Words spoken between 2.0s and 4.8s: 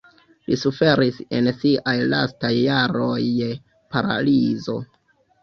lastaj jaroj je paralizo.